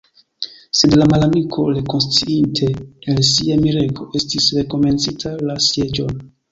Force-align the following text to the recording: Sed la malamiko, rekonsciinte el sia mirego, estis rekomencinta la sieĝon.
Sed 0.77 0.95
la 1.01 1.07
malamiko, 1.11 1.65
rekonsciinte 1.75 2.71
el 3.15 3.23
sia 3.35 3.61
mirego, 3.69 4.11
estis 4.23 4.53
rekomencinta 4.61 5.41
la 5.51 5.63
sieĝon. 5.71 6.23